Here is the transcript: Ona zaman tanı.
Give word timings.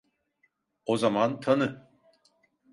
Ona 0.85 0.97
zaman 0.97 1.39
tanı. 1.39 1.89